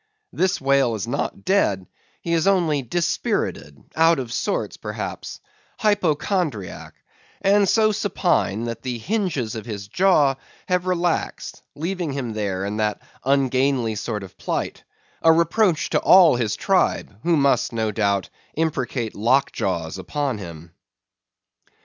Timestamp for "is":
0.95-1.07, 2.33-2.47